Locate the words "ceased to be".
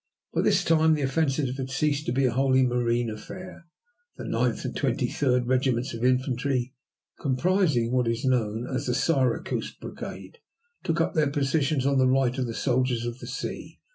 1.69-2.25